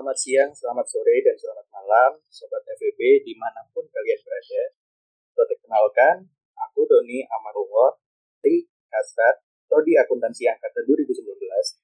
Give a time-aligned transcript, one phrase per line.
[0.00, 4.62] Selamat siang, selamat sore, dan selamat malam, Sobat FEB di mana pun kalian berada.
[5.36, 6.16] Untuk kenalkan,
[6.56, 8.00] aku Doni Amarullah,
[8.40, 11.20] di Kasrat, Prodi Akuntansi Angkatan 2019,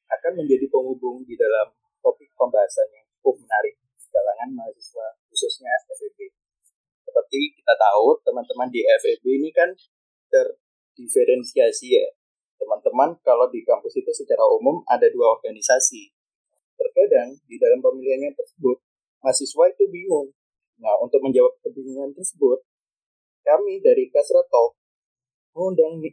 [0.08, 6.33] akan menjadi penghubung di dalam topik pembahasan yang cukup menarik di kalangan mahasiswa, khususnya FEB.
[7.05, 9.77] Seperti kita tahu, teman-teman di FEB ini kan
[10.33, 12.17] terdiferensiasi ya.
[12.57, 16.16] Teman-teman kalau di kampus itu secara umum ada dua organisasi,
[16.77, 18.77] Terkadang di dalam pemilihannya tersebut,
[19.24, 20.28] mahasiswa itu bingung.
[20.77, 22.60] Nah, untuk menjawab kebingungan tersebut,
[23.42, 24.77] kami dari Kasrato
[25.56, 26.04] mengundang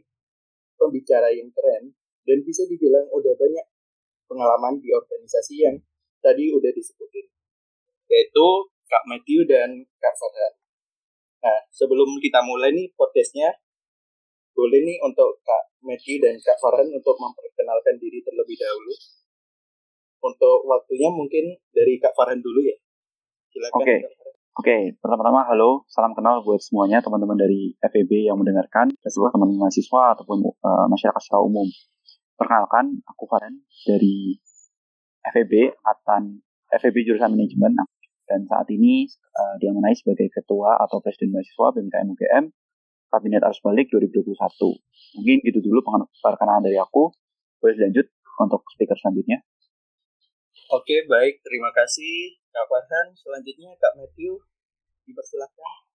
[0.80, 1.92] pembicara yang keren
[2.24, 3.66] dan bisa dibilang udah banyak
[4.24, 5.76] pengalaman di organisasi yang
[6.24, 7.28] tadi udah disebutin,
[8.08, 8.46] yaitu
[8.88, 10.54] Kak Matthew dan Kak Farhan.
[11.44, 13.52] Nah, sebelum kita mulai nih podcastnya,
[14.56, 18.96] boleh nih untuk Kak Matthew dan Kak Farhan untuk memperkenalkan diri terlebih dahulu
[20.24, 22.76] untuk waktunya mungkin dari Kak Farhan dulu ya.
[23.52, 23.76] Silakan.
[23.76, 23.84] Oke.
[23.84, 24.00] Okay.
[24.54, 29.34] Oke, okay, pertama-tama halo, salam kenal buat semuanya teman-teman dari FEB yang mendengarkan dan seluruh
[29.34, 31.66] teman-teman mahasiswa ataupun uh, masyarakat secara umum.
[32.38, 34.38] Perkenalkan, aku Farhan dari
[35.26, 36.38] FEB Atan
[36.70, 37.74] FEB jurusan manajemen
[38.30, 42.44] dan saat ini uh, diamanai sebagai ketua atau presiden mahasiswa BMKM UGM
[43.14, 44.34] Kabinet Arus Balik 2021.
[45.18, 45.86] Mungkin itu dulu
[46.18, 47.14] perkenalan dari aku.
[47.62, 48.10] Boleh lanjut
[48.42, 49.38] untuk speaker selanjutnya.
[50.74, 51.42] Oke, baik.
[51.42, 53.14] Terima kasih Kak Farhan.
[53.18, 54.38] Selanjutnya Kak Matthew,
[55.06, 55.86] dipersilahkan.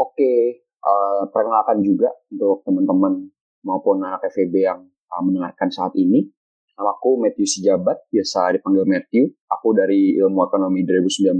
[0.00, 3.28] Oke, uh, perkenalkan juga untuk teman-teman
[3.60, 4.80] maupun anak FEB yang
[5.10, 6.30] uh, mendengarkan saat ini.
[6.80, 9.36] Nama aku Matthew Sijabat, biasa dipanggil Matthew.
[9.52, 11.36] Aku dari Ilmu Ekonomi 2019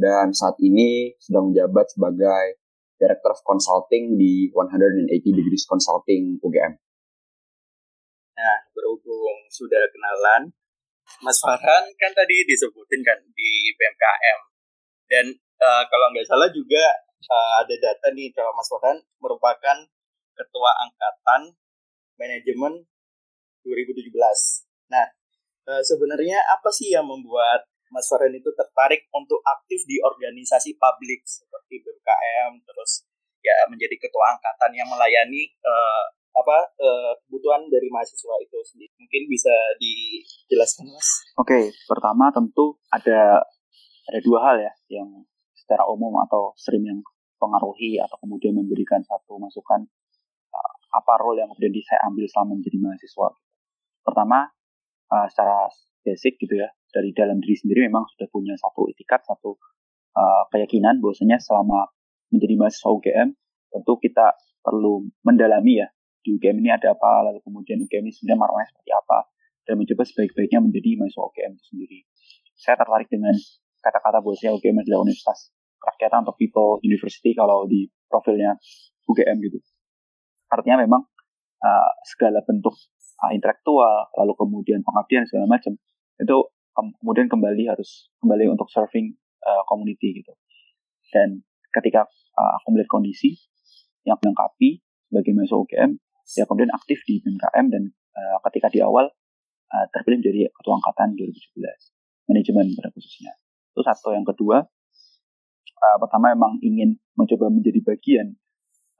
[0.00, 2.62] dan saat ini sedang menjabat sebagai
[2.96, 6.72] Director of Consulting di 180 Degrees Consulting UGM.
[8.38, 10.54] Nah, berhubung sudah kenalan,
[11.22, 14.40] Mas Farhan kan tadi disebutin kan di BMKM
[15.10, 15.26] dan
[15.60, 16.82] uh, kalau nggak salah juga
[17.30, 19.78] uh, ada data nih kalau Mas Farhan merupakan
[20.32, 21.54] ketua angkatan
[22.16, 22.88] manajemen
[23.62, 24.08] 2017.
[24.90, 25.06] Nah,
[25.68, 31.22] uh, sebenarnya apa sih yang membuat Mas Farhan itu tertarik untuk aktif di organisasi publik
[31.28, 33.04] seperti BMKM terus
[33.42, 38.92] ya menjadi ketua angkatan yang melayani uh, apa uh, kebutuhan dari mahasiswa itu sendiri.
[38.96, 41.08] Mungkin bisa dijelaskan mas.
[41.36, 43.44] Oke okay, pertama tentu ada
[44.08, 45.08] ada dua hal ya yang
[45.52, 47.00] secara umum atau sering yang
[47.36, 49.84] pengaruhi atau kemudian memberikan satu masukan
[50.50, 53.28] uh, apa role yang kemudian saya ambil selama menjadi mahasiswa.
[54.02, 54.38] Pertama
[55.12, 55.68] uh, secara
[56.02, 59.56] basic gitu ya dari dalam diri sendiri memang sudah punya satu etikat satu
[60.52, 61.88] keyakinan bahwasanya selama
[62.28, 63.32] menjadi mahasiswa UGM
[63.72, 65.88] tentu kita perlu mendalami ya
[66.22, 69.18] di UGM ini ada apa, lalu kemudian UGM ini sebenarnya marwahnya seperti apa,
[69.66, 71.98] dan mencoba sebaik-baiknya menjadi mahasiswa UGM itu sendiri.
[72.54, 73.34] Saya tertarik dengan
[73.82, 75.50] kata-kata bahwasanya UGM adalah universitas
[75.82, 78.54] kerakyatan atau people university kalau di profilnya
[79.10, 79.58] UGM gitu.
[80.46, 81.02] Artinya memang
[81.58, 82.78] uh, segala bentuk
[83.18, 85.74] uh, intelektual, lalu kemudian pengabdian segala macam
[86.22, 86.38] itu
[86.72, 90.32] kemudian kembali harus kembali untuk serving uh, community gitu.
[91.10, 91.42] Dan
[91.74, 92.06] ketika
[92.38, 93.36] uh, aku melihat kondisi
[94.06, 94.80] yang melengkapi
[95.10, 95.90] sebagai mahasiswa UGM,
[96.36, 97.82] ya kemudian aktif di BMKM dan
[98.16, 99.08] uh, ketika di awal
[99.72, 103.32] uh, terpilih menjadi ketua angkatan 2017 manajemen pada khususnya
[103.72, 104.64] itu satu yang kedua
[105.80, 108.36] uh, pertama memang ingin mencoba menjadi bagian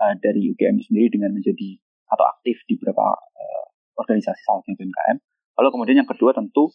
[0.00, 1.80] uh, dari UGM sendiri dengan menjadi
[2.12, 3.64] atau aktif di beberapa uh,
[3.96, 5.16] organisasi salah satunya BMKM
[5.60, 6.72] lalu kemudian yang kedua tentu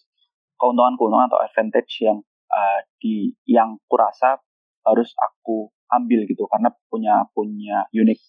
[0.58, 2.18] keuntungan-keuntungan atau advantage yang
[2.50, 4.42] uh, di yang kurasa
[4.84, 6.50] harus aku ambil gitu.
[6.50, 8.22] Karena punya punya unique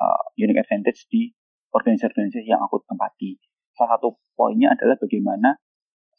[0.00, 1.30] uh, unique advantage di
[1.72, 3.36] organisasi-organisasi yang aku tempati.
[3.76, 5.58] Salah satu poinnya adalah bagaimana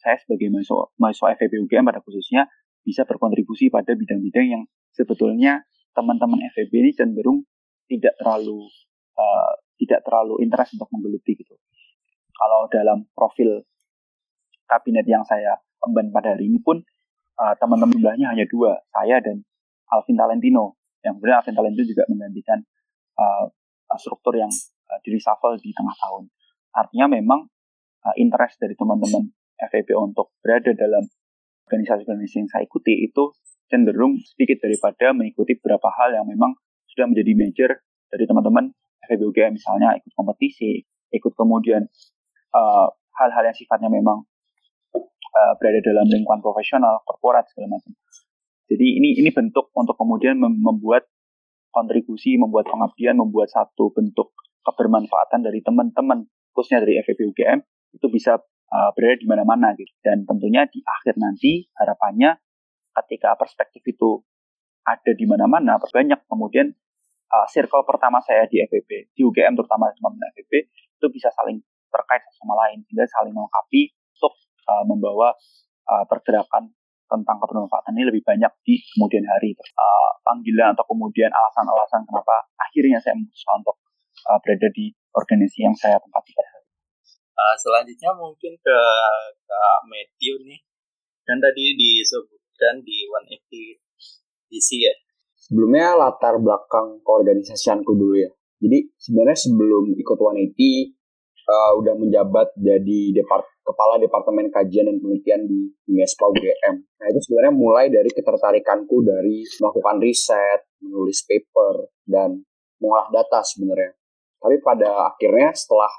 [0.00, 2.48] saya sebagai mahasiswa, mahasiswa FEB UGM pada khususnya
[2.80, 4.62] bisa berkontribusi pada bidang-bidang yang
[4.96, 7.44] sebetulnya teman-teman FEB ini cenderung
[7.84, 8.64] tidak terlalu
[9.18, 11.54] uh, tidak terlalu interest untuk menggeluti gitu.
[12.32, 13.64] Kalau dalam profil
[14.64, 16.80] kabinet yang saya emban pada hari ini pun
[17.36, 19.44] uh, teman-teman jumlahnya hanya dua, saya dan
[19.92, 20.80] Alvin Talentino.
[21.00, 22.58] Yang kemudian Alvin Talentino juga menggantikan
[23.18, 23.44] uh,
[23.98, 24.52] struktur yang
[24.90, 26.26] uh, di reshuffle di tengah tahun.
[26.74, 27.46] Artinya memang
[28.02, 29.30] uh, interest dari teman-teman
[29.70, 31.06] FEB untuk berada dalam
[31.70, 33.30] organisasi-organisasi yang saya ikuti itu
[33.70, 36.58] cenderung sedikit daripada mengikuti beberapa hal yang memang
[36.90, 37.70] sudah menjadi major
[38.10, 38.74] dari teman-teman
[39.06, 40.82] FEB UGM misalnya ikut kompetisi,
[41.14, 41.86] ikut kemudian
[42.50, 44.26] uh, hal-hal yang sifatnya memang
[44.94, 47.94] uh, berada dalam lingkungan profesional, korporat segala macam.
[48.70, 51.06] Jadi ini ini bentuk untuk kemudian membuat
[51.74, 54.34] kontribusi, membuat pengabdian, membuat satu bentuk
[54.64, 57.58] kebermanfaatan dari teman-teman khususnya dari FEB UGM
[57.96, 58.38] itu bisa
[58.70, 59.90] uh, berada di mana-mana gitu.
[60.02, 62.38] Dan tentunya di akhir nanti harapannya
[63.02, 64.22] ketika perspektif itu
[64.84, 66.74] ada di mana-mana, banyak kemudian
[67.30, 72.22] uh, circle pertama saya di FEB, di UGM terutama teman-teman FEB, itu bisa saling terkait
[72.38, 74.34] sama lain, sehingga saling melengkapi untuk
[74.66, 75.34] uh, membawa
[75.90, 76.70] uh, pergerakan
[77.10, 79.54] tentang kebermanfaatan ini lebih banyak di kemudian hari.
[79.58, 83.76] Uh, panggilan atau kemudian alasan-alasan kenapa akhirnya saya memutuskan untuk
[84.28, 86.68] uh, berada di organisasi yang saya tempati pada hari.
[87.32, 88.78] Uh, selanjutnya mungkin ke
[89.48, 90.60] Kak Matthew nih.
[91.24, 94.94] Dan tadi disebutkan di 180 DC ya.
[95.38, 98.30] Sebelumnya latar belakang keorganisasianku dulu ya.
[98.60, 101.00] Jadi sebenarnya sebelum ikut 180
[101.48, 106.76] uh, udah menjabat jadi depart kepala departemen kajian dan penelitian di UNESPA UGM.
[106.82, 112.42] Nah itu sebenarnya mulai dari ketertarikanku dari melakukan riset, menulis paper, dan
[112.82, 113.99] mengolah data sebenarnya.
[114.40, 115.92] Tapi pada akhirnya setelah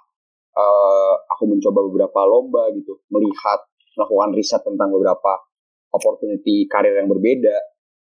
[0.57, 3.61] uh, aku mencoba beberapa lomba gitu, melihat
[3.95, 5.45] melakukan riset tentang beberapa
[5.93, 7.53] opportunity karir yang berbeda,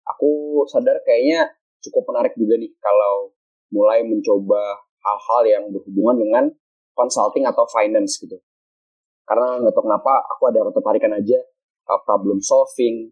[0.09, 1.47] aku sadar kayaknya
[1.85, 3.37] cukup menarik juga nih kalau
[3.71, 6.45] mulai mencoba hal-hal yang berhubungan dengan
[6.97, 8.41] consulting atau finance gitu.
[9.27, 11.39] Karena nggak tahu kenapa aku ada ketertarikan aja
[11.91, 13.11] uh, problem solving,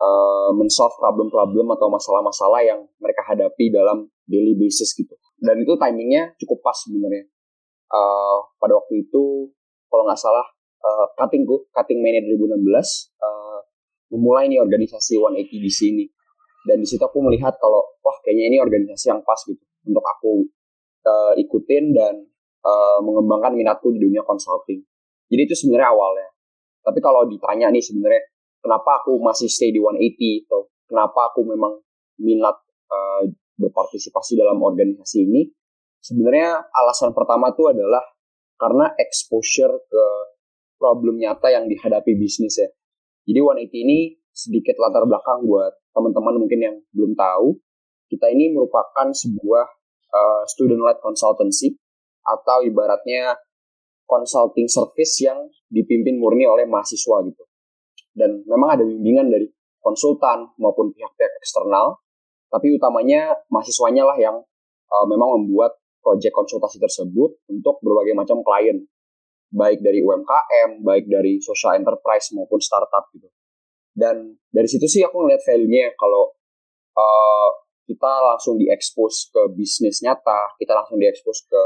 [0.00, 5.14] uh, men-solve problem-problem atau masalah-masalah yang mereka hadapi dalam daily basis gitu.
[5.40, 7.24] Dan itu timingnya cukup pas sebenarnya.
[7.90, 9.50] Uh, pada waktu itu
[9.90, 10.46] kalau nggak salah
[10.84, 12.60] uh, cuttingku, cutting May 2016
[13.18, 13.60] uh,
[14.14, 16.04] memulai nih organisasi 180 di sini.
[16.68, 20.44] Dan di situ aku melihat kalau wah kayaknya ini organisasi yang pas gitu untuk aku
[21.08, 22.14] uh, ikutin dan
[22.60, 24.84] uh, mengembangkan minatku di dunia consulting.
[25.32, 26.28] Jadi itu sebenarnya awalnya.
[26.84, 28.22] Tapi kalau ditanya nih sebenarnya
[28.60, 31.80] kenapa aku masih stay di 180 atau kenapa aku memang
[32.20, 32.56] minat
[32.92, 33.24] uh,
[33.60, 35.44] berpartisipasi dalam organisasi ini,
[36.00, 38.00] sebenarnya alasan pertama itu adalah
[38.56, 40.04] karena exposure ke
[40.80, 42.68] problem nyata yang dihadapi bisnis ya.
[43.28, 43.98] Jadi 180 ini
[44.32, 47.60] sedikit latar belakang buat teman-teman mungkin yang belum tahu.
[48.08, 49.66] Kita ini merupakan sebuah
[50.10, 51.78] uh, student-led consultancy
[52.26, 53.38] atau ibaratnya
[54.08, 57.44] consulting service yang dipimpin murni oleh mahasiswa gitu.
[58.10, 59.46] Dan memang ada bimbingan dari
[59.78, 62.02] konsultan maupun pihak-pihak eksternal,
[62.50, 64.36] tapi utamanya mahasiswanya lah yang
[64.90, 68.82] uh, memang membuat proyek konsultasi tersebut untuk berbagai macam klien,
[69.54, 73.30] baik dari UMKM, baik dari social enterprise maupun startup gitu.
[73.90, 76.34] Dan dari situ sih aku ngeliat value-nya kalau
[76.98, 77.50] uh,
[77.86, 81.62] kita langsung diekspos ke bisnis nyata, kita langsung diekspos ke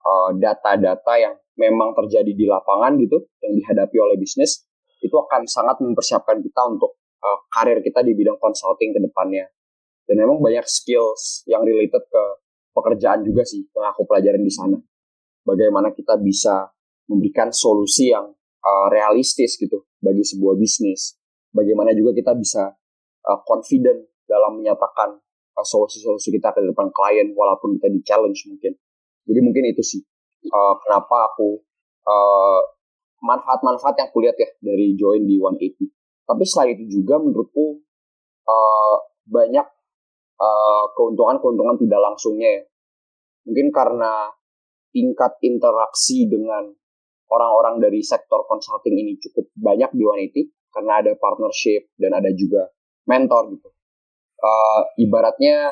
[0.00, 4.64] Eh, data-data uh, yang memang terjadi di lapangan gitu yang dihadapi oleh bisnis
[5.04, 9.44] itu akan sangat mempersiapkan kita untuk uh, karir kita di bidang consulting ke depannya.
[10.10, 12.24] Dan memang banyak skills yang related ke
[12.74, 14.74] pekerjaan juga sih yang aku pelajarin di sana.
[15.46, 16.66] Bagaimana kita bisa
[17.06, 18.26] memberikan solusi yang
[18.58, 21.14] uh, realistis gitu bagi sebuah bisnis.
[21.54, 22.74] Bagaimana juga kita bisa
[23.22, 25.14] uh, confident dalam menyatakan
[25.62, 28.74] solusi-solusi uh, kita ke depan klien walaupun kita di challenge mungkin.
[29.30, 30.02] Jadi mungkin itu sih
[30.50, 31.62] uh, kenapa aku
[32.02, 32.60] uh,
[33.22, 35.86] manfaat-manfaat yang kulihat ya dari join di 180.
[36.26, 37.78] Tapi selain itu juga menurutku
[38.50, 38.96] uh,
[39.30, 39.66] banyak
[40.40, 42.64] uh, keuntungan-keuntungan tidak langsungnya ya.
[43.46, 44.32] Mungkin karena
[44.90, 46.66] tingkat interaksi dengan
[47.30, 52.66] orang-orang dari sektor consulting ini cukup banyak di 180 karena ada partnership dan ada juga
[53.06, 53.68] mentor gitu.
[54.40, 55.68] Uh, ibaratnya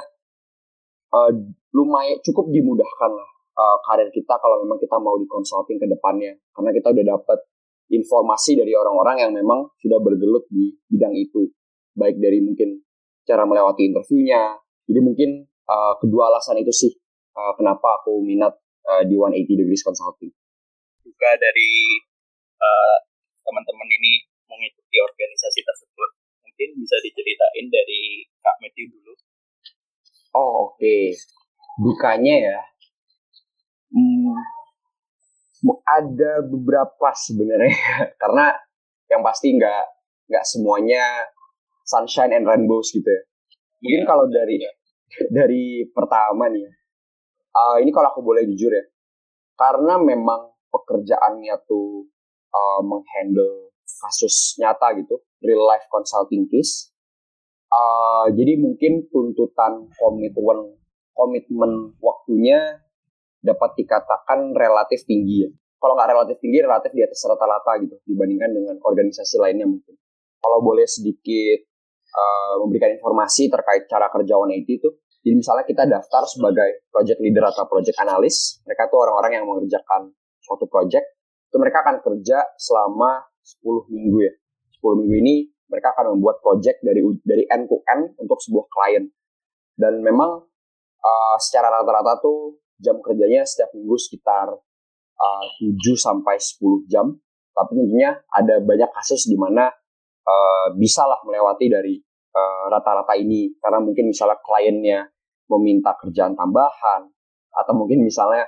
[1.12, 1.30] uh,
[1.72, 6.37] lumayan cukup dimudahkan lah uh, karir kita kalau memang kita mau di consulting ke depannya
[6.52, 7.38] karena kita udah dapat
[7.88, 11.48] informasi dari orang-orang yang memang sudah bergelut di bidang itu
[11.96, 12.78] baik dari mungkin
[13.28, 14.56] cara melewati interviewnya.
[14.88, 16.92] Jadi mungkin uh, kedua alasan itu sih
[17.37, 18.56] uh, kenapa aku minat
[18.88, 20.32] uh, di 180 degrees consulting.
[21.04, 21.73] Juga dari
[22.56, 22.97] uh,
[23.44, 26.11] teman-teman ini mengikuti organisasi tersebut.
[26.49, 29.12] Mungkin bisa diceritain dari Kak Matthew dulu.
[30.32, 30.80] Oh oke.
[30.80, 31.12] Okay.
[31.78, 32.61] dukanya ya.
[33.94, 34.35] Hmm,
[35.87, 37.76] ada beberapa sebenarnya.
[38.20, 38.50] Karena
[39.08, 39.85] yang pasti nggak
[40.28, 41.04] nggak semuanya
[41.88, 43.23] sunshine and rainbows gitu ya.
[43.80, 44.09] Mungkin yeah.
[44.09, 44.57] kalau dari
[45.33, 46.68] dari pertama nih,
[47.57, 48.85] uh, ini kalau aku boleh jujur ya,
[49.57, 52.04] karena memang pekerjaannya tuh
[52.52, 56.92] uh, menghandle kasus nyata gitu, real life consulting case.
[57.68, 60.76] Uh, jadi mungkin tuntutan komitmen
[61.12, 62.80] komitmen waktunya
[63.45, 65.50] dapat dikatakan relatif tinggi ya.
[65.78, 69.95] Kalau nggak relatif tinggi, relatif di atas rata-rata gitu dibandingkan dengan organisasi lainnya mungkin.
[70.42, 71.67] Kalau boleh sedikit
[72.12, 74.88] uh, memberikan informasi terkait cara kerja 180 itu,
[75.24, 80.14] jadi misalnya kita daftar sebagai project leader atau project analyst, mereka tuh orang-orang yang mengerjakan
[80.40, 81.04] suatu project,
[81.48, 84.32] itu mereka akan kerja selama 10 minggu ya.
[84.80, 85.34] 10 minggu ini
[85.68, 89.04] mereka akan membuat project dari dari end to end untuk sebuah klien
[89.78, 90.42] dan memang
[90.98, 94.50] uh, secara rata-rata tuh jam kerjanya setiap minggu sekitar
[95.18, 97.14] uh, 7 sampai 10 jam.
[97.54, 99.66] Tapi tentunya ada banyak kasus di mana
[100.28, 101.97] uh, bisa lah melewati dari
[102.68, 105.00] rata-rata uh, ini karena mungkin misalnya kliennya
[105.49, 107.08] meminta kerjaan tambahan
[107.50, 108.47] atau mungkin misalnya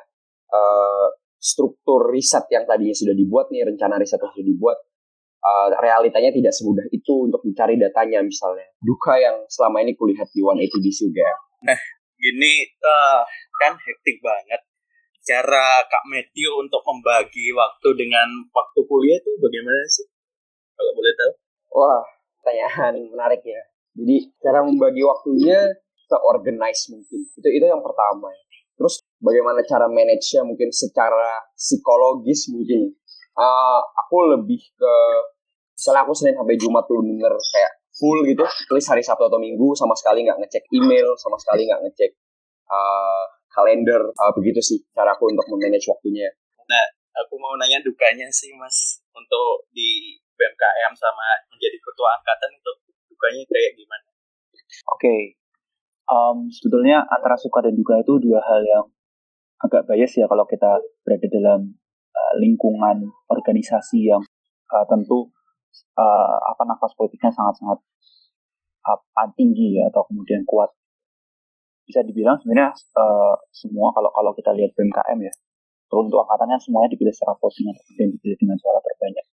[0.53, 1.09] uh,
[1.41, 4.79] struktur riset yang tadinya sudah dibuat nih rencana riset yang sudah dibuat
[5.41, 8.69] uh, realitanya tidak semudah itu untuk mencari datanya misalnya.
[8.81, 11.39] Duka yang selama ini kulihat di One di UGM.
[11.67, 11.81] Nah,
[12.21, 12.53] gini
[12.85, 13.25] uh,
[13.65, 14.61] kan hektik banget.
[15.21, 20.09] Cara Kak Matthew untuk membagi waktu dengan waktu kuliah itu bagaimana sih?
[20.77, 21.33] Kalau boleh tahu.
[21.71, 22.03] Wah,
[22.41, 23.63] pertanyaan menarik ya.
[23.95, 25.59] Jadi cara membagi waktunya
[26.11, 27.21] seorganize mungkin.
[27.27, 28.43] Itu itu yang pertama ya.
[28.81, 32.97] Terus bagaimana cara manage-nya mungkin secara psikologis mungkin
[33.37, 34.95] uh, aku lebih ke
[35.77, 38.41] misalnya aku Senin sampai Jumat tuh bener kayak full gitu,
[38.73, 42.17] tulis hari Sabtu atau Minggu sama sekali nggak ngecek email, sama sekali nggak ngecek
[42.73, 46.33] uh, kalender, uh, begitu sih cara aku untuk memanage waktunya.
[46.65, 46.85] Nah,
[47.21, 50.10] aku mau nanya dukanya sih mas untuk di
[50.41, 52.73] BMKM sama menjadi ketua angkatan itu
[53.13, 54.07] dukanya kayak gimana?
[54.89, 55.21] Oke, okay.
[56.09, 58.89] um, sebetulnya antara suka dan duka itu dua hal yang
[59.61, 61.77] agak bias ya kalau kita berada dalam
[62.17, 64.25] uh, lingkungan organisasi yang
[64.73, 65.29] uh, tentu
[66.01, 67.79] uh, apa nafas politiknya sangat-sangat
[68.89, 70.73] uh, tinggi ya atau kemudian kuat
[71.85, 75.35] bisa dibilang sebenarnya uh, semua kalau kalau kita lihat BMKM ya
[75.91, 79.27] untuk angkatannya semuanya dipilih secara voting kemudian dipilih dengan suara terbanyak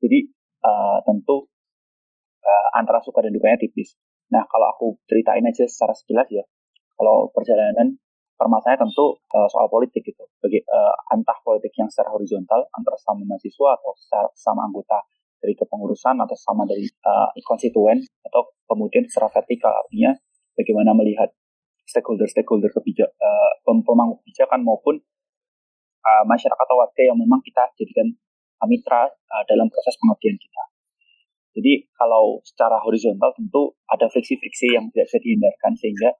[0.00, 0.18] jadi
[0.64, 1.46] uh, tentu
[2.42, 3.94] uh, antara suka dan dukanya tipis
[4.32, 6.44] nah kalau aku ceritain aja secara sekilas ya
[6.96, 7.96] kalau perjalanan
[8.40, 10.24] permasalahannya tentu uh, soal politik gitu.
[10.40, 14.96] Bagi uh, entah politik yang secara horizontal antara sama mahasiswa atau secara, sama anggota
[15.40, 20.16] dari kepengurusan atau sama dari uh, konstituen atau kemudian secara vertikal artinya
[20.56, 21.32] bagaimana melihat
[21.88, 25.00] stakeholder-stakeholder kebijak uh, pemangku kebijakan maupun
[26.04, 28.12] uh, masyarakat atau warga yang memang kita jadikan
[28.68, 30.62] mitra uh, dalam proses pengabdian kita.
[31.50, 36.10] Jadi kalau secara horizontal tentu ada friksi-friksi yang tidak bisa dihindarkan sehingga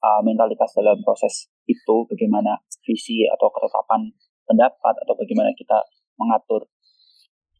[0.00, 4.08] uh, mentalitas dalam proses itu, bagaimana visi atau ketetapan
[4.48, 5.76] pendapat atau bagaimana kita
[6.16, 6.64] mengatur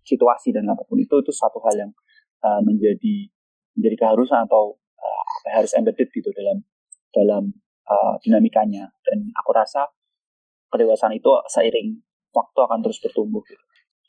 [0.09, 1.92] situasi dan apa pun itu itu satu hal yang
[2.40, 3.28] uh, menjadi
[3.76, 6.64] menjadi keharusan atau uh, harus embedded gitu dalam
[7.12, 7.52] dalam
[7.85, 9.85] uh, dinamikanya dan aku rasa
[10.73, 12.00] kedewasaan itu seiring
[12.33, 13.61] waktu akan terus bertumbuh gitu.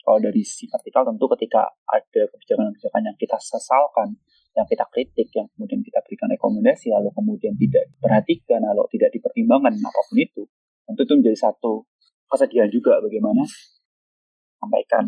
[0.10, 4.18] Kalau dari sisi vertikal tentu ketika ada kebijakan-kebijakan yang kita sesalkan
[4.58, 9.78] yang kita kritik, yang kemudian kita berikan rekomendasi, lalu kemudian tidak diperhatikan, lalu tidak dipertimbangkan
[9.78, 10.42] apa pun itu,
[10.90, 11.86] tentu itu menjadi satu
[12.26, 13.46] kesedihan juga bagaimana
[14.58, 15.06] sampaikan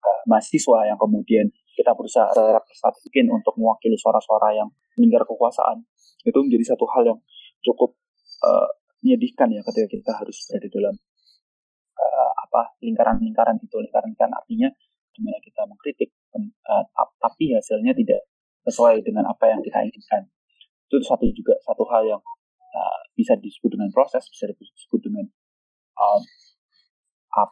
[0.00, 5.84] uh, mahasiswa yang kemudian kita berusaha representatif mungkin untuk mewakili suara-suara yang melingkar kekuasaan.
[6.24, 7.20] Itu menjadi satu hal yang
[7.60, 7.92] cukup
[8.40, 8.72] uh,
[9.04, 10.94] menyedihkan ya ketika kita harus berada dalam
[12.48, 14.72] apa lingkaran-lingkaran itu lingkaran-lingkaran artinya
[15.12, 16.84] di mana kita mengkritik uh,
[17.20, 18.24] tapi hasilnya tidak
[18.64, 20.28] sesuai dengan apa yang kita inginkan.
[20.88, 22.22] Itu satu juga satu hal yang
[22.72, 25.26] uh, bisa disebut dengan proses, bisa disebut dengan
[25.98, 26.22] um,
[27.36, 27.50] up,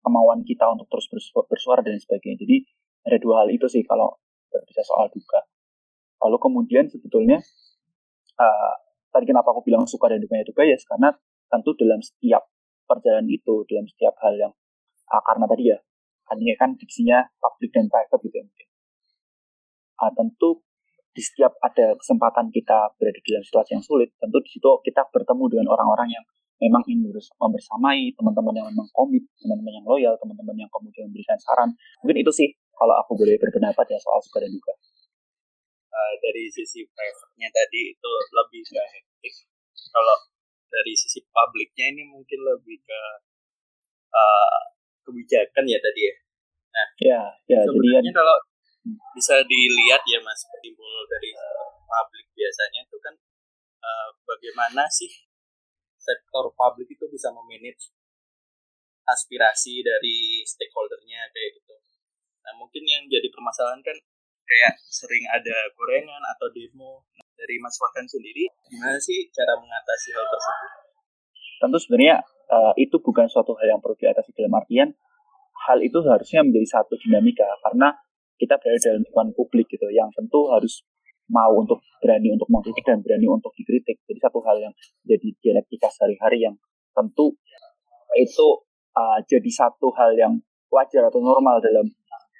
[0.00, 1.10] kemauan kita untuk terus
[1.50, 2.40] bersuara dan sebagainya.
[2.40, 2.56] Jadi
[3.04, 4.16] ada dua hal itu sih kalau
[4.48, 5.44] berbicara soal duka.
[6.24, 7.42] Lalu kemudian sebetulnya
[8.38, 8.74] uh,
[9.10, 11.12] tadi kenapa aku bilang suka dan dukanya itu bias karena
[11.50, 12.46] tentu dalam setiap
[12.84, 14.52] perjalanan itu dalam setiap hal yang
[15.10, 15.78] uh, karena tadi ya
[16.56, 18.68] kan diksinya public dan private gitu ya mungkin
[20.00, 20.64] uh, tentu
[21.14, 25.44] di setiap ada kesempatan kita berada dalam situasi yang sulit, tentu di situ kita bertemu
[25.46, 26.24] dengan orang-orang yang
[26.58, 31.70] memang ingin membersamai, teman-teman yang memang komit, teman-teman yang loyal, teman-teman yang kemudian memberikan saran.
[32.02, 34.74] Mungkin itu sih kalau aku boleh berpendapat ya soal suka dan duka.
[35.94, 39.34] Uh, dari sisi private-nya tadi itu lebih ke hektik.
[39.94, 40.16] Kalau
[40.74, 43.00] dari sisi publiknya ini mungkin lebih ke
[44.10, 44.62] uh,
[45.06, 46.14] kebijakan ya tadi ya.
[46.74, 48.36] Nah, ya, ya sebenarnya jadi kalau
[49.14, 51.30] bisa dilihat ya mas timbul dari
[51.86, 53.14] publik biasanya itu kan
[53.80, 55.08] uh, bagaimana sih
[55.96, 57.94] sektor publik itu bisa memanage
[59.08, 61.74] aspirasi dari stakeholdernya kayak gitu.
[62.44, 63.96] Nah mungkin yang jadi permasalahan kan
[64.44, 67.08] kayak sering ada gorengan atau demo
[67.44, 70.70] dari Mas Farhan sendiri gimana sih cara mengatasi hal tersebut?
[71.60, 72.16] Tentu sebenarnya
[72.48, 74.88] uh, itu bukan suatu hal yang perlu diatasi dalam artian
[75.68, 77.92] hal itu harusnya menjadi satu dinamika karena
[78.40, 80.82] kita berada dalam lingkungan publik gitu yang tentu harus
[81.30, 83.96] mau untuk berani untuk mengkritik dan berani untuk dikritik.
[84.04, 84.72] Jadi satu hal yang
[85.08, 86.54] jadi dialektika sehari-hari yang
[86.92, 87.32] tentu
[88.18, 88.46] itu
[88.92, 90.32] uh, jadi satu hal yang
[90.68, 91.86] wajar atau normal dalam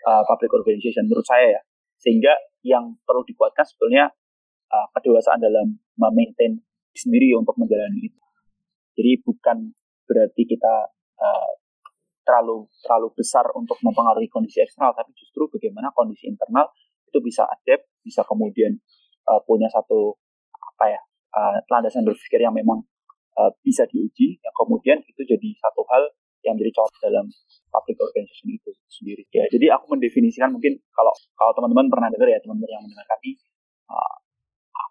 [0.04, 1.62] uh, public organization menurut saya ya.
[1.96, 4.12] Sehingga yang perlu dikuatkan sebetulnya
[4.70, 6.60] uh, kedewasaan dalam memaintain
[6.94, 8.22] sendiri untuk menjalani itu.
[8.94, 9.74] Jadi bukan
[10.06, 10.74] berarti kita
[11.18, 11.50] uh,
[12.24, 16.70] terlalu terlalu besar untuk mempengaruhi kondisi eksternal, tapi justru bagaimana kondisi internal
[17.04, 18.78] itu bisa adapt, bisa kemudian
[19.28, 20.16] uh, punya satu
[20.54, 21.00] apa ya
[21.36, 22.80] uh, landasan berpikir yang memang
[23.36, 26.02] uh, bisa diuji, yang kemudian itu jadi satu hal
[26.44, 27.26] yang menjadi contoh dalam
[27.72, 29.24] public organization itu sendiri.
[29.32, 33.32] Ya, jadi aku mendefinisikan mungkin kalau kalau teman-teman pernah dengar ya teman-teman yang mendengarkan ini,
[33.88, 34.16] uh,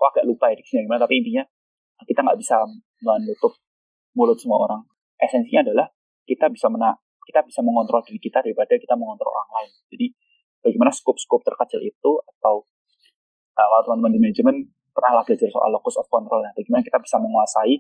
[0.03, 1.43] aku agak lupa ya diksinya gimana, tapi intinya
[2.03, 2.59] kita nggak bisa
[2.99, 3.55] menutup
[4.19, 4.83] mulut semua orang.
[5.15, 5.87] Esensinya adalah
[6.27, 6.91] kita bisa mena
[7.23, 9.71] kita bisa mengontrol diri kita daripada kita mengontrol orang lain.
[9.87, 10.11] Jadi
[10.59, 12.67] bagaimana skop-skop terkecil itu atau
[13.55, 14.55] kalau teman-teman di manajemen
[14.91, 17.79] pernah lah belajar soal locus of control ya, bagaimana kita bisa menguasai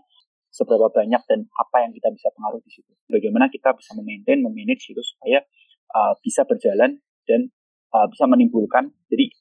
[0.53, 2.93] seberapa banyak dan apa yang kita bisa pengaruh di situ.
[3.09, 5.41] Bagaimana kita bisa memaintain, memanage itu supaya
[5.91, 7.49] uh, bisa berjalan dan
[7.89, 8.93] uh, bisa menimbulkan.
[9.09, 9.33] Jadi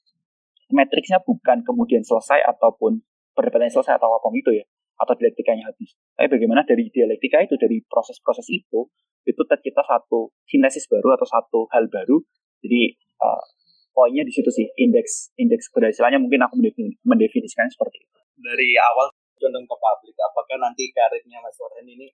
[0.73, 2.99] matriksnya bukan kemudian selesai ataupun
[3.37, 4.65] perdebatan selesai atau apa pun itu ya,
[4.97, 5.93] atau dialektikanya habis.
[6.17, 8.89] Tapi bagaimana dari dialektika itu, dari proses-proses itu,
[9.23, 12.19] itu tercipta satu sintesis baru atau satu hal baru.
[12.61, 13.43] Jadi uh,
[13.93, 16.59] poinnya di situ sih, indeks indeks keberhasilannya mungkin aku
[17.05, 18.19] mendefinisikan seperti itu.
[18.41, 19.13] Dari awal
[19.43, 22.07] condong ke publik apakah nanti karirnya Mas Warren ini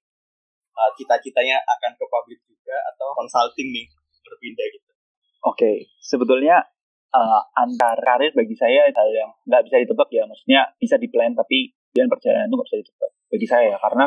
[0.73, 3.85] uh, cita-citanya akan ke publik juga atau consulting nih
[4.25, 4.89] berpindah gitu
[5.45, 5.75] oke okay.
[6.01, 6.65] sebetulnya
[7.13, 10.23] uh, antar karir bagi saya hal yang nggak bisa ditebak ya.
[10.25, 13.77] Maksudnya bisa di plan tapi dan perjalanan itu nggak bisa ditebak bagi saya ya.
[13.81, 14.05] Karena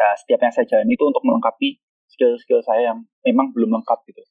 [0.00, 1.78] uh, setiap yang saya jalani itu untuk melengkapi
[2.10, 4.22] skill-skill saya yang memang belum lengkap gitu.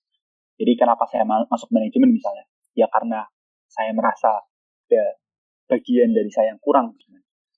[0.60, 2.44] Jadi kenapa saya masuk manajemen misalnya?
[2.76, 3.24] Ya karena
[3.72, 4.44] saya merasa
[4.90, 5.04] ada
[5.70, 6.98] bagian dari saya yang kurang.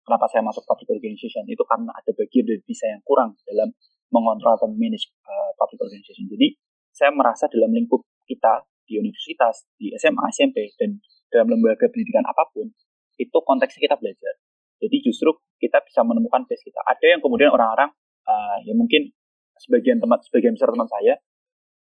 [0.01, 1.48] Kenapa saya masuk public organization?
[1.48, 3.74] Itu karena ada bagian dari saya yang kurang dalam
[4.12, 6.27] mengontrol atau manage uh, public organization.
[6.27, 6.53] Jadi
[6.91, 11.00] saya merasa dalam lingkup kita di universitas, di SMA, SMP, dan
[11.32, 12.68] dalam lembaga pendidikan apa pun,
[13.16, 14.36] itu konteksnya kita belajar.
[14.84, 15.32] Jadi justru
[15.64, 16.84] kita bisa menemukan base kita.
[16.84, 17.96] Ada yang kemudian orang-orang
[18.27, 19.16] uh, yang mungkin
[19.56, 21.16] sebagian teman, sebagian besar teman saya,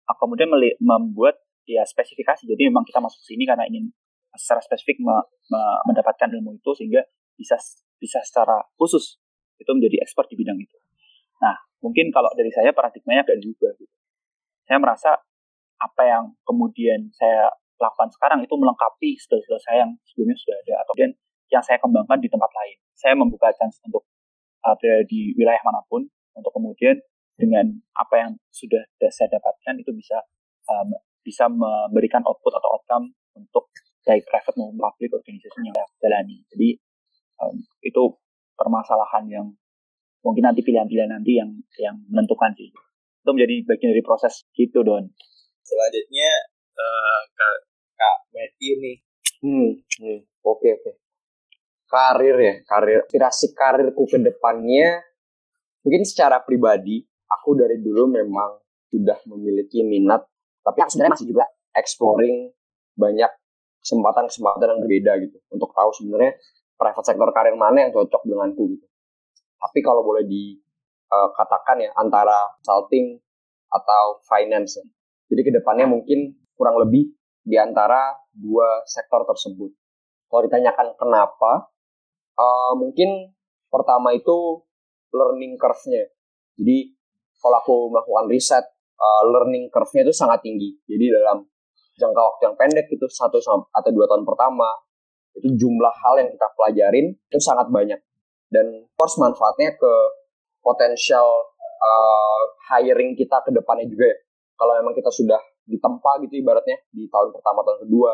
[0.10, 0.50] uh, kemudian
[0.82, 1.38] membuat
[1.70, 2.50] ya spesifikasi.
[2.50, 3.94] Jadi memang kita masuk sini karena ingin
[4.34, 5.15] secara spesifik me,
[5.52, 7.04] me, mendapatkan ilmu itu sehingga
[7.36, 7.60] bisa
[8.00, 9.20] bisa secara khusus
[9.60, 10.78] itu menjadi expert di bidang itu.
[11.44, 13.91] Nah, mungkin kalau dari saya paradigmanya agak diubah gitu.
[14.65, 15.20] Saya merasa
[15.82, 20.92] apa yang kemudian saya lakukan sekarang itu melengkapi skill-skill saya yang sebelumnya sudah ada atau
[20.96, 21.14] kemudian
[21.52, 22.78] yang saya kembangkan di tempat lain.
[22.96, 24.08] Saya membuka chance untuk
[24.64, 26.96] uh, di wilayah mana pun untuk kemudian
[27.36, 27.68] dengan
[28.00, 28.80] apa yang sudah
[29.12, 30.24] saya dapatkan itu bisa
[30.72, 33.68] um, bisa memberikan output atau outcome untuk
[34.08, 36.38] baik private maupun public organization yang saya jalani.
[36.48, 36.70] Jadi
[37.44, 38.04] um, itu
[38.56, 39.46] permasalahan yang
[40.24, 42.72] mungkin nanti pilihan-pilihan nanti yang yang menentukan sih
[43.26, 45.10] itu menjadi bagian dari proses gitu don
[45.65, 46.30] selanjutnya
[46.78, 47.56] uh, kak
[47.97, 48.97] kak Matthew nih
[49.41, 50.19] hmm, hmm.
[50.45, 50.93] oke okay, oke okay.
[51.89, 55.01] karir ya karir aspirasi karirku ke depannya
[55.82, 58.62] mungkin secara pribadi aku dari dulu memang
[58.93, 60.23] sudah memiliki minat
[60.62, 62.49] tapi yang sebenarnya masih juga exploring
[62.95, 63.30] banyak
[63.86, 66.34] kesempatan-kesempatan yang berbeda gitu untuk tahu sebenarnya
[66.73, 68.86] private sector karir mana yang cocok denganku gitu.
[69.62, 73.21] Tapi kalau boleh dikatakan uh, ya antara consulting
[73.69, 74.82] atau finance.
[74.82, 74.86] Ya.
[75.30, 77.12] Jadi ke depannya mungkin kurang lebih
[77.46, 79.70] di antara dua sektor tersebut.
[80.30, 81.70] Kalau ditanyakan kenapa,
[82.38, 83.34] uh, mungkin
[83.70, 84.66] pertama itu
[85.14, 86.10] learning curve-nya.
[86.58, 86.78] Jadi
[87.40, 88.66] kalau aku melakukan riset,
[88.98, 90.74] uh, learning curve-nya itu sangat tinggi.
[90.90, 91.46] Jadi dalam
[91.96, 93.40] jangka waktu yang pendek itu satu
[93.72, 94.68] atau dua tahun pertama
[95.36, 98.00] itu jumlah hal yang kita pelajarin itu sangat banyak
[98.52, 99.94] dan course manfaatnya ke
[100.64, 101.28] potensial
[101.84, 104.18] uh, hiring kita ke depannya juga ya
[104.56, 108.12] kalau memang kita sudah ditempa gitu ibaratnya di tahun pertama tahun kedua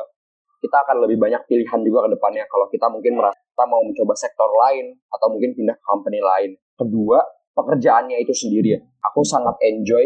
[0.61, 2.45] kita akan lebih banyak pilihan juga ke depannya.
[2.45, 6.53] Kalau kita mungkin merasa mau mencoba sektor lain atau mungkin pindah ke company lain.
[6.77, 7.17] Kedua
[7.57, 8.79] pekerjaannya itu sendiri ya.
[9.09, 10.05] Aku sangat enjoy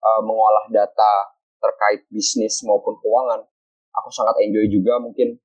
[0.00, 3.44] uh, mengolah data terkait bisnis maupun keuangan.
[4.00, 5.36] Aku sangat enjoy juga mungkin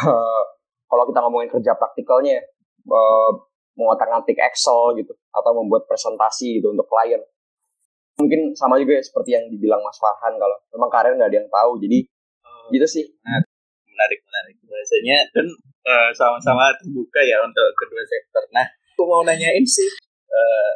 [0.00, 0.42] uh,
[0.88, 2.40] kalau kita ngomongin kerja praktikalnya
[2.88, 3.32] uh,
[3.76, 7.20] mengotak-ngatik Excel gitu atau membuat presentasi gitu untuk klien
[8.14, 11.50] mungkin sama juga ya seperti yang dibilang Mas Farhan kalau memang karir nggak ada yang
[11.50, 11.98] tahu jadi
[12.46, 13.04] oh, gitu sih.
[13.18, 13.50] Menarik
[13.90, 14.56] menarik menarik.
[14.62, 15.46] Biasanya dan
[15.86, 18.44] uh, sama-sama terbuka ya untuk kedua sektor.
[18.54, 19.90] Nah aku mau nanyain sih
[20.30, 20.72] uh,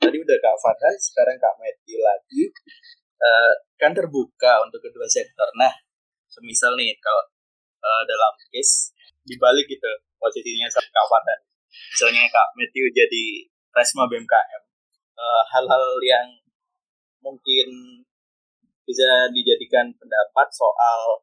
[0.00, 2.42] tadi udah Kak Farhan sekarang Kak Meti lagi.
[3.18, 5.48] Uh, kan terbuka untuk kedua sektor.
[5.60, 5.72] Nah
[6.28, 7.24] semisal nih kalau
[7.84, 8.94] uh, dalam case
[9.28, 11.40] dibalik gitu posisinya sama Kak Farhan.
[11.68, 13.24] Misalnya Kak Matthew jadi
[13.76, 14.62] Resma BMKM.
[15.18, 16.37] Uh, hal-hal yang
[17.22, 17.68] mungkin
[18.88, 21.20] bisa dijadikan pendapat soal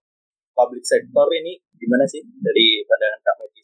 [0.54, 3.62] public sector ini gimana sih dari pandangan Kak Medi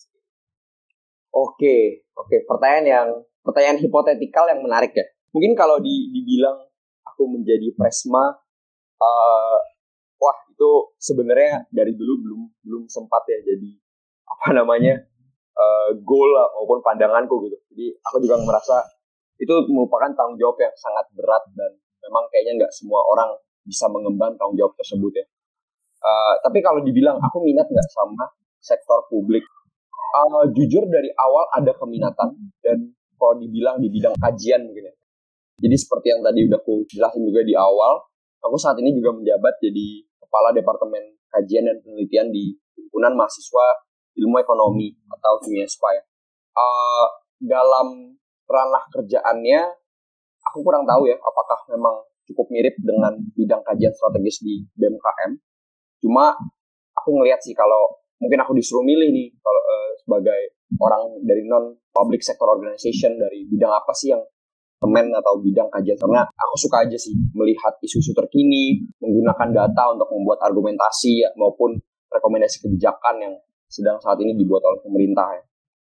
[1.32, 2.44] Oke, oke.
[2.44, 5.08] Pertanyaan yang pertanyaan hipotetikal yang menarik ya.
[5.32, 6.60] Mungkin kalau di, dibilang
[7.08, 8.36] aku menjadi presma,
[9.00, 9.60] uh,
[10.20, 13.72] wah itu sebenarnya dari dulu belum belum sempat ya jadi
[14.28, 15.08] apa namanya
[15.56, 17.58] uh, goal maupun pandanganku gitu.
[17.72, 18.84] Jadi aku juga merasa
[19.40, 21.72] itu merupakan tanggung jawab yang sangat berat dan
[22.06, 23.30] memang kayaknya nggak semua orang
[23.66, 25.26] bisa mengemban tanggung jawab tersebut ya.
[26.02, 28.26] Uh, tapi kalau dibilang aku minat nggak sama
[28.58, 29.46] sektor publik
[30.18, 32.78] uh, jujur dari awal ada keminatan dan
[33.16, 34.96] kalau dibilang di bidang kajian mungkin ya.
[35.62, 38.02] Jadi seperti yang tadi udah aku jelasin juga di awal,
[38.42, 43.66] aku saat ini juga menjabat jadi kepala departemen kajian dan penelitian di himpunan mahasiswa
[44.18, 46.04] ilmu ekonomi atau KIMIASPA ya.
[46.58, 47.08] Uh,
[47.46, 48.18] dalam
[48.50, 49.62] ranah kerjaannya,
[50.50, 51.96] aku kurang tahu ya apakah memang
[52.32, 55.32] cukup mirip dengan bidang kajian strategis di BMKM.
[56.02, 56.34] Cuma
[56.96, 60.42] aku ngelihat sih kalau mungkin aku disuruh milih nih kalau uh, sebagai
[60.80, 64.24] orang dari non public sector organization dari bidang apa sih yang
[64.82, 70.10] temen atau bidang kajian karena aku suka aja sih melihat isu-isu terkini menggunakan data untuk
[70.10, 71.78] membuat argumentasi ya, maupun
[72.10, 73.34] rekomendasi kebijakan yang
[73.70, 75.44] sedang saat ini dibuat oleh pemerintah ya.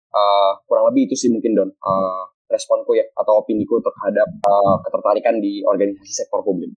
[0.08, 5.40] Uh, kurang lebih itu sih mungkin don uh, responku ya atau opiniku terhadap uh, ketertarikan
[5.44, 6.72] di organisasi sektor publik.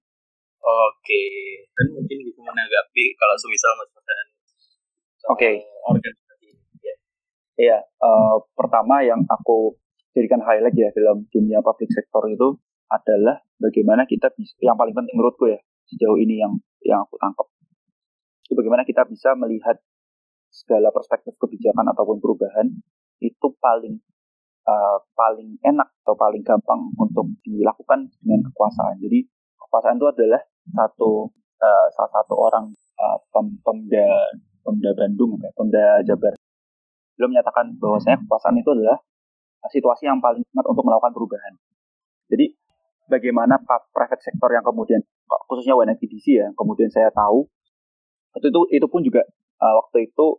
[0.60, 1.24] Oke,
[1.72, 4.04] dan mungkin bisa menanggapi kalau semisal Mas Oke.
[5.36, 5.54] Okay.
[5.88, 6.46] Organisasi
[6.80, 6.96] Ya.
[7.60, 9.76] Iya, uh, pertama yang aku
[10.16, 12.56] jadikan highlight ya dalam dunia public sector itu
[12.90, 17.46] adalah bagaimana kita bisa, yang paling penting menurutku ya sejauh ini yang yang aku tangkap
[18.50, 19.78] itu bagaimana kita bisa melihat
[20.50, 22.66] segala perspektif kebijakan ataupun perubahan
[23.22, 24.02] itu paling
[24.70, 29.02] uh, paling enak atau paling gampang untuk dilakukan dengan kekuasaan.
[29.02, 29.26] Jadi
[29.58, 31.26] kekuasaan itu adalah satu
[31.58, 32.70] uh, salah satu orang
[33.02, 34.06] uh, pem pemda
[34.60, 36.36] Pemda Bandung, ya, Pemda Jabar,
[37.16, 39.00] belum menyatakan bahwasanya kekuasaan itu adalah
[39.72, 41.56] situasi yang paling tepat untuk melakukan perubahan.
[42.28, 42.56] Jadi
[43.08, 45.00] bagaimana private sector yang kemudian
[45.48, 47.48] khususnya WNFDC ya, kemudian saya tahu
[48.36, 49.24] waktu itu itu pun juga
[49.64, 50.38] uh, waktu itu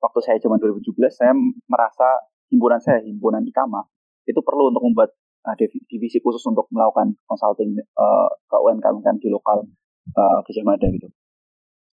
[0.00, 1.32] waktu saya cuma 2017 saya
[1.68, 2.08] merasa
[2.50, 3.86] himpunan saya himpunan IKAMA
[4.26, 5.10] itu perlu untuk membuat
[5.46, 5.54] uh,
[5.88, 9.64] divisi khusus untuk melakukan consulting uh, ke UMKM di lokal
[10.14, 11.08] uh, Gajah Mada gitu.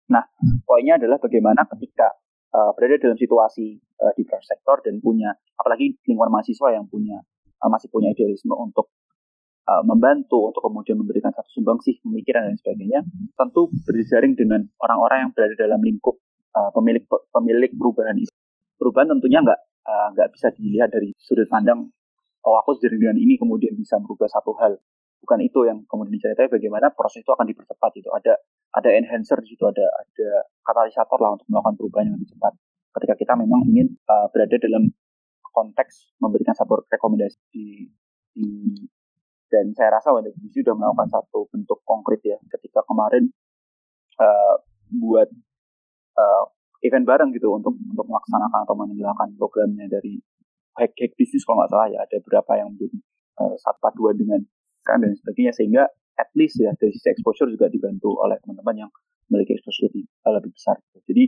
[0.07, 0.23] Nah,
[0.63, 2.15] poinnya adalah bagaimana ketika
[2.55, 7.19] uh, berada dalam situasi uh, di private sektor dan punya, apalagi lingkungan mahasiswa yang punya
[7.59, 8.87] uh, masih punya idealisme untuk
[9.67, 12.99] uh, membantu, untuk kemudian memberikan satu sumbangsih pemikiran dan sebagainya,
[13.35, 16.15] tentu berjaring dengan orang-orang yang berada dalam lingkup
[16.55, 17.03] uh, pemilik
[17.35, 18.31] pemilik perubahan itu.
[18.79, 21.87] Perubahan tentunya nggak uh, nggak bisa dilihat dari sudut pandang
[22.47, 24.75] oh aku sendiri dengan ini kemudian bisa merubah satu hal.
[25.17, 28.37] Bukan itu yang kemudian diceritai bagaimana proses itu akan dipercepat itu ada
[28.71, 30.29] ada enhancer di situ ada ada
[30.63, 32.53] katalisator lah untuk melakukan perubahan yang lebih cepat.
[32.95, 34.87] Ketika kita memang ingin uh, berada dalam
[35.51, 37.89] konteks memberikan satu rekomendasi di,
[38.37, 38.47] di
[39.47, 42.37] dan saya rasa WNDGC sudah melakukan satu bentuk konkret ya.
[42.51, 43.31] Ketika kemarin
[44.19, 44.55] uh,
[44.91, 45.31] buat
[46.19, 46.45] uh,
[46.85, 50.21] event bareng gitu untuk untuk melaksanakan atau menjalankan programnya dari
[50.77, 52.97] hack hack bisnis kalau nggak salah ya ada beberapa yang menjadi
[53.41, 54.41] uh, satu paduan dengan
[54.85, 55.83] kan dan sebagainya sehingga
[56.17, 58.91] at least ya dari sisi exposure juga dibantu oleh teman-teman yang
[59.27, 60.79] memiliki exposure lebih, uh, lebih besar.
[60.79, 60.99] Gitu.
[61.13, 61.23] Jadi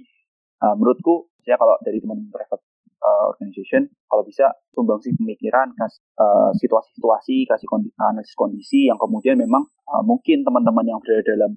[0.64, 2.64] uh, menurutku ya kalau dari teman private
[3.04, 9.36] uh, organization kalau bisa sumbangsi pemikiran kasih uh, situasi-situasi kasih kondisi, analisis kondisi yang kemudian
[9.36, 11.52] memang uh, mungkin teman-teman yang berada dalam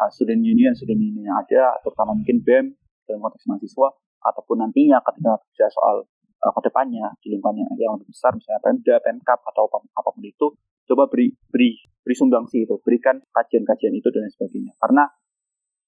[0.00, 2.66] uh, student union student union yang ada terutama mungkin BEM
[3.06, 3.88] dalam konteks mahasiswa
[4.26, 5.96] ataupun nantinya ketika bicara soal
[6.42, 10.52] uh, ke depannya di lingkungan yang, lebih besar misalnya Pemda, Pemkap atau apa pun itu
[10.86, 14.72] coba beri beri beri sumbangsi itu, berikan kajian-kajian itu dan sebagainya.
[14.78, 15.10] Karena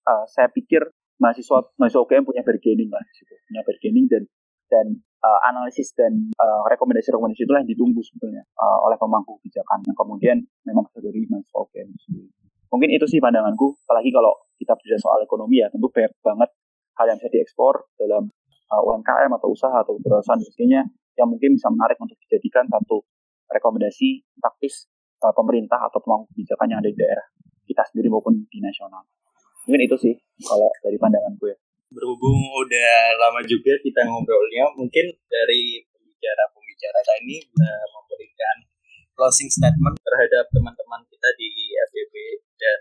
[0.07, 0.83] uh, saya pikir
[1.19, 4.23] mahasiswa mahasiswa UGM punya bargaining lah situ, punya bargaining dan
[4.69, 4.87] dan
[5.25, 6.29] uh, analisis dan
[6.69, 10.37] rekomendasi-rekomendasi itulah yang ditunggu sebetulnya uh, oleh pemangku kebijakan yang kemudian
[10.69, 12.31] memang dari mahasiswa UGM sendiri.
[12.69, 16.51] Mungkin itu sih pandanganku, apalagi kalau kita bicara soal ekonomi ya tentu banyak banget
[16.99, 18.29] hal yang bisa diekspor dalam
[18.75, 20.83] uh, UMKM atau usaha atau perusahaan sebagainya
[21.15, 23.03] yang mungkin bisa menarik untuk dijadikan satu
[23.49, 24.91] rekomendasi taktis
[25.23, 27.27] uh, pemerintah atau pemangku kebijakan yang ada di daerah
[27.67, 29.05] kita sendiri maupun di nasional.
[29.69, 31.53] Mungkin itu sih kalau dari pandangan gue.
[31.89, 38.57] Berhubung udah lama juga kita ngobrolnya, mungkin dari pembicara-pembicara ini bisa memberikan
[39.17, 41.49] closing statement terhadap teman-teman kita di
[41.91, 42.15] FBB
[42.61, 42.79] dan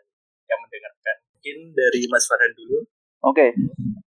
[0.47, 1.15] yang mendengarkan.
[1.35, 2.83] Mungkin dari Mas Farhan dulu.
[3.27, 3.49] Oke, okay.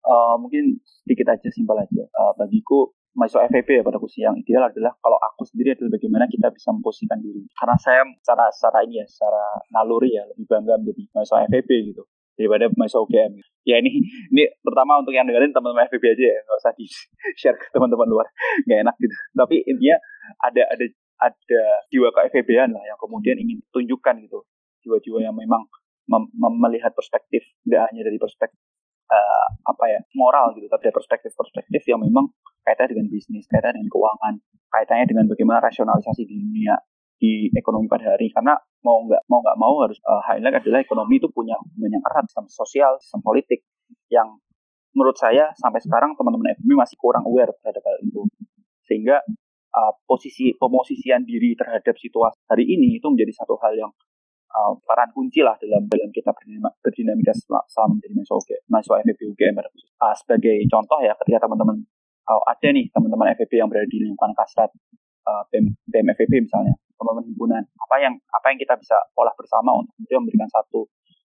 [0.07, 2.03] uh, mungkin sedikit aja simpel aja.
[2.15, 6.23] Uh, bagiku mahasiswa FEB ya pada kursi yang ideal adalah kalau aku sendiri adalah bagaimana
[6.31, 7.43] kita bisa memposisikan diri.
[7.51, 9.43] Karena saya secara secara ini ya, secara
[9.75, 12.03] naluri ya lebih bangga menjadi mahasiswa FEB gitu
[12.39, 13.31] daripada mahasiswa UGM.
[13.67, 13.91] Ya ini
[14.31, 16.85] ini pertama untuk yang dengerin teman-teman FEB aja ya, nggak usah di
[17.35, 18.27] share ke teman-teman luar,
[18.71, 19.15] nggak enak gitu.
[19.35, 19.99] Tapi intinya
[20.47, 20.85] ada ada
[21.19, 24.47] ada jiwa ke FEB-an lah yang kemudian ingin tunjukkan gitu
[24.87, 25.67] jiwa-jiwa yang memang
[26.07, 26.23] mem
[26.55, 28.68] melihat perspektif tidak hanya dari perspektif
[29.09, 32.29] uh, apa ya moral gitu tapi dari perspektif-perspektif yang memang
[32.63, 34.33] kaitannya dengan bisnis kaitannya dengan keuangan
[34.69, 36.77] kaitannya dengan bagaimana rasionalisasi di dunia
[37.19, 38.31] di ekonomi pada hari.
[38.31, 42.03] Karena mau nggak mau nggak mau harus uh, highlight adalah ekonomi itu punya hubungan yang
[42.07, 43.59] erat sistem sosial sistem politik
[44.07, 44.39] yang
[44.95, 48.23] menurut saya sampai sekarang teman-teman FMI masih kurang aware terhadap hal itu.
[48.87, 49.21] Sehingga
[49.75, 53.91] uh, posisi pemosisian diri terhadap situasi hari ini itu menjadi satu hal yang
[54.53, 56.33] uh, peran kunci lah dalam dalam kita
[56.81, 59.55] berdinamika selama menjadi mahasiswa mahasiswa FEB UGM.
[59.99, 61.77] Uh, sebagai contoh ya ketika teman-teman
[62.29, 64.69] uh, ada nih teman-teman FEB yang berada di lingkungan kasrat
[65.25, 69.71] uh, BEM, BEM FEB misalnya teman-teman himpunan apa yang apa yang kita bisa olah bersama
[69.71, 70.89] untuk kemudian memberikan satu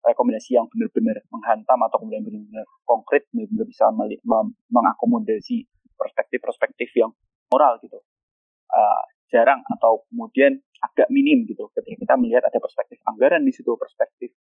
[0.02, 3.86] rekomendasi yang benar-benar menghantam atau kemudian benar-benar konkret benar-benar bisa
[4.66, 7.14] mengakomodasi perspektif-perspektif yang
[7.54, 8.02] moral gitu
[8.74, 13.78] uh, jarang atau kemudian agak minim gitu ketika kita melihat ada perspektif anggaran di situ
[13.78, 14.34] perspektif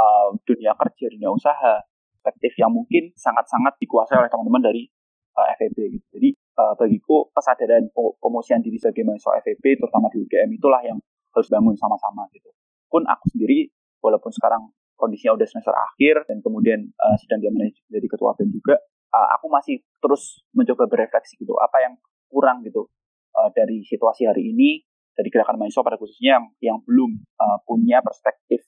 [0.00, 1.84] uh, dunia kerja dunia usaha
[2.24, 4.88] perspektif yang mungkin sangat-sangat dikuasai oleh teman-teman dari
[5.36, 6.06] uh, FEB gitu.
[6.16, 10.96] Jadi uh, bagiku kesadaran pemosian diri sebagai mahasiswa FEB terutama di UGM itulah yang
[11.36, 12.48] harus bangun sama-sama gitu.
[12.88, 13.68] Pun aku sendiri
[14.00, 17.52] walaupun sekarang kondisinya udah semester akhir dan kemudian uh, sedang dia
[17.92, 18.80] jadi ketua BEM juga,
[19.12, 21.94] uh, aku masih terus mencoba berefleksi gitu apa yang
[22.30, 22.88] kurang gitu
[23.36, 24.80] uh, dari situasi hari ini
[25.14, 28.66] dari gerakan mahasiswa pada khususnya yang yang belum uh, punya perspektif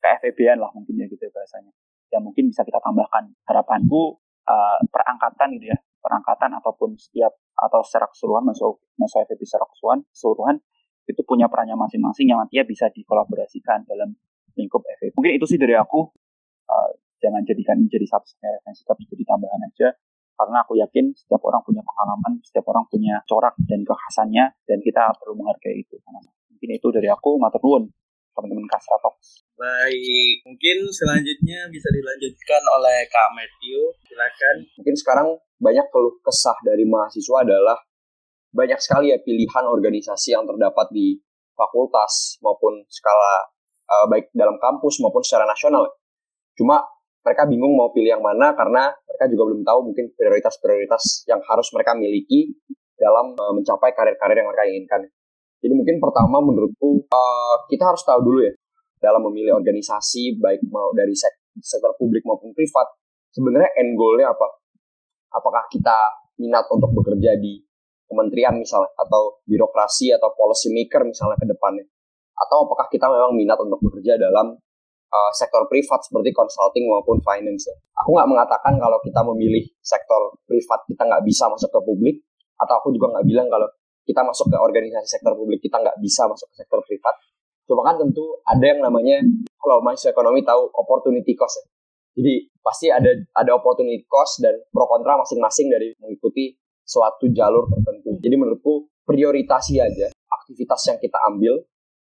[0.00, 1.74] KFEB-an lah mungkin ya gitu ya bahasanya.
[2.10, 3.34] Yang mungkin bisa kita tambahkan.
[3.46, 5.78] Harapanku uh, perangkatan gitu ya.
[6.00, 10.56] Perangkatan ataupun setiap atau secara keseluruhan mahasiswa mahasiswa FEB secara keseluruhan keseluruhan
[11.10, 14.16] itu punya perannya masing-masing yang nantinya bisa dikolaborasikan dalam
[14.56, 16.08] lingkup FEB mungkin itu sih dari aku.
[16.70, 19.92] Uh, jangan jadikan menjadi satu referensi tapi jadi tambahan aja
[20.40, 25.12] karena aku yakin setiap orang punya pengalaman, setiap orang punya corak dan kekhasannya, dan kita
[25.20, 26.00] perlu menghargai itu.
[26.48, 27.84] Mungkin itu dari aku, matur nuwun
[28.32, 29.44] teman-teman Kasratox.
[29.60, 33.92] Baik, mungkin selanjutnya bisa dilanjutkan oleh Kak Matthew.
[34.08, 34.56] Silakan.
[34.80, 35.28] Mungkin sekarang
[35.60, 37.76] banyak keluh kesah dari mahasiswa adalah
[38.50, 41.20] banyak sekali ya pilihan organisasi yang terdapat di
[41.52, 43.46] fakultas maupun skala
[43.86, 45.84] uh, baik dalam kampus maupun secara nasional.
[46.56, 46.80] Cuma
[47.20, 51.68] mereka bingung mau pilih yang mana karena mereka juga belum tahu mungkin prioritas-prioritas yang harus
[51.76, 52.56] mereka miliki
[52.96, 55.00] dalam uh, mencapai karir-karir yang mereka inginkan.
[55.60, 58.52] Jadi mungkin pertama menurutku uh, kita harus tahu dulu ya
[59.00, 61.12] dalam memilih organisasi baik mau dari
[61.60, 62.88] sektor publik maupun privat
[63.32, 64.48] sebenarnya end goalnya apa?
[65.36, 65.96] Apakah kita
[66.40, 67.60] minat untuk bekerja di
[68.08, 71.84] kementerian misalnya atau birokrasi atau policy maker misalnya ke depannya?
[72.36, 74.56] Atau apakah kita memang minat untuk bekerja dalam
[75.10, 77.66] uh, sektor privat seperti consulting maupun finance.
[77.68, 77.76] Ya.
[78.02, 82.16] Aku nggak mengatakan kalau kita memilih sektor privat kita nggak bisa masuk ke publik,
[82.56, 83.68] atau aku juga nggak bilang kalau
[84.06, 87.14] kita masuk ke organisasi sektor publik kita nggak bisa masuk ke sektor privat.
[87.68, 89.22] Cuma kan tentu ada yang namanya
[89.60, 91.64] kalau mahasiswa ekonomi tahu opportunity cost ya.
[92.18, 93.06] Jadi pasti ada
[93.38, 98.18] ada opportunity cost dan pro kontra masing-masing dari mengikuti suatu jalur tertentu.
[98.18, 101.62] Jadi menurutku prioritasi aja aktivitas yang kita ambil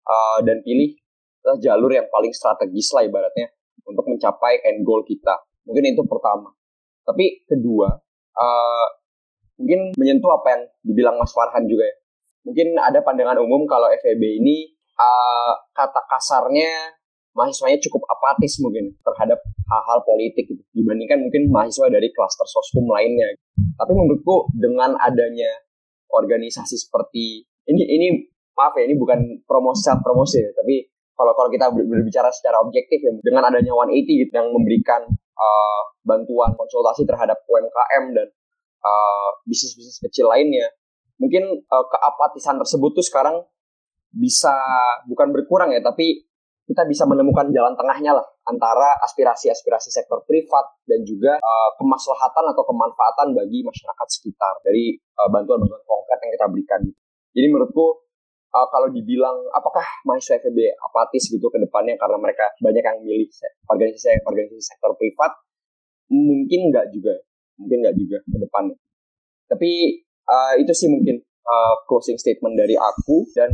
[0.09, 0.97] uh, dan pilih
[1.43, 3.51] adalah jalur yang paling strategis lah ibaratnya
[3.83, 5.43] untuk mencapai end goal kita.
[5.67, 6.55] Mungkin itu pertama.
[7.03, 7.91] Tapi kedua,
[8.39, 8.87] uh,
[9.59, 11.95] mungkin menyentuh apa yang dibilang Mas Farhan juga ya.
[12.47, 16.95] Mungkin ada pandangan umum kalau FEB ini uh, kata kasarnya
[17.33, 23.35] mahasiswanya cukup apatis mungkin terhadap hal-hal politik gitu, dibandingkan mungkin mahasiswa dari klaster soskum lainnya.
[23.57, 25.49] Tapi menurutku dengan adanya
[26.13, 28.07] organisasi seperti ini ini
[28.53, 33.11] maaf ya ini bukan promosi promosi ya, tapi kalau kalau kita berbicara secara objektif ya
[33.21, 35.01] dengan adanya 180 gitu yang memberikan
[35.37, 38.27] uh, bantuan konsultasi terhadap UMKM dan
[38.81, 40.69] uh, bisnis-bisnis kecil lainnya
[41.21, 43.45] mungkin uh, keapatisan tersebut tuh sekarang
[44.13, 44.53] bisa
[45.09, 46.25] bukan berkurang ya tapi
[46.63, 52.63] kita bisa menemukan jalan tengahnya lah antara aspirasi-aspirasi sektor privat dan juga uh, kemaslahatan atau
[52.63, 54.95] kemanfaatan bagi masyarakat sekitar dari
[55.27, 56.81] bantuan-bantuan uh, konkret yang kita berikan.
[57.35, 58.03] Jadi menurutku
[58.53, 63.29] uh, kalau dibilang apakah mahasiswa FEB apatis gitu ke depannya karena mereka banyak yang milih
[63.67, 65.33] organisasi organisasi sektor privat
[66.13, 67.17] mungkin nggak juga
[67.57, 68.77] mungkin nggak juga ke depannya
[69.49, 73.49] tapi uh, itu sih mungkin uh, closing statement dari aku dan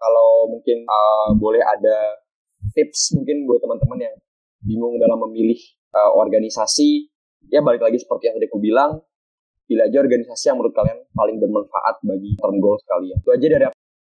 [0.00, 2.18] kalau mungkin uh, boleh ada
[2.72, 4.14] tips mungkin buat teman-teman yang
[4.64, 5.60] bingung dalam memilih
[5.92, 7.12] uh, organisasi
[7.52, 9.04] ya balik lagi seperti yang tadi aku bilang
[9.64, 13.16] pilih aja organisasi yang menurut kalian paling bermanfaat bagi term goals kalian.
[13.16, 13.64] Itu aja dari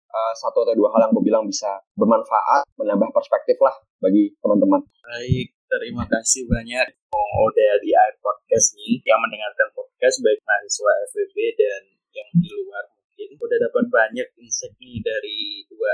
[0.10, 4.82] uh, satu atau dua hal yang gue bilang bisa bermanfaat, menambah perspektif lah bagi teman-teman.
[5.06, 10.91] Baik, terima kasih banyak Bung Oda di air podcast nih yang mendengarkan podcast baik mahasiswa
[11.13, 11.82] FWB dan
[12.13, 15.91] yang di luar mungkin udah dapat banyak insight nih dari dua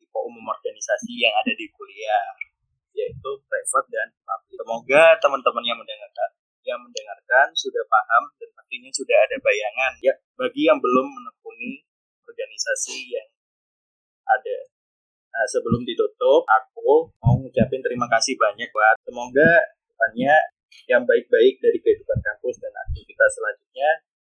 [0.00, 2.26] tipe umum organisasi yang ada di kuliah
[2.94, 4.54] yaitu private dan public.
[4.62, 6.30] Semoga teman-teman yang mendengarkan
[6.64, 11.84] yang mendengarkan sudah paham dan pastinya sudah ada bayangan ya bagi yang belum menekuni
[12.24, 13.28] organisasi yang
[14.26, 14.58] ada.
[15.34, 19.50] Nah, sebelum ditutup, aku mau ngucapin terima kasih banyak buat semoga
[19.86, 20.34] depannya
[20.90, 23.90] yang baik-baik dari kehidupan kampus dan aktivitas selanjutnya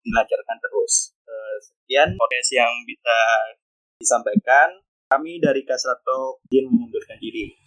[0.06, 1.17] dilancarkan terus.
[1.28, 3.17] Eh, sekian podcast yang bisa
[4.00, 4.69] disampaikan.
[5.08, 7.58] Kami dari Kasrato izin mengundurkan diri.